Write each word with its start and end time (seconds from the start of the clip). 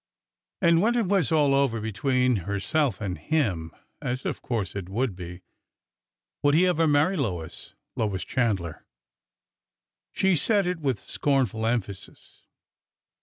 And 0.63 0.81
when 0.81 0.97
it 0.97 1.05
was 1.05 1.31
all 1.31 1.53
over 1.53 1.79
between 1.79 2.37
herself 2.37 2.99
and 3.01 3.19
him, 3.19 3.71
as 4.01 4.25
of 4.25 4.41
course 4.41 4.73
it 4.75 4.89
would 4.89 5.15
be, 5.15 5.43
would 6.41 6.55
he 6.55 6.65
ever 6.65 6.87
marry 6.87 7.15
Lois 7.15 7.75
Chandler? 8.25 8.87
She 10.11 10.35
said 10.35 10.65
it 10.65 10.79
with 10.79 10.97
scornful 10.97 11.67
emphasis. 11.67 12.47